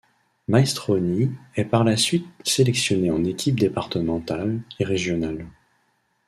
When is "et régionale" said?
4.79-5.45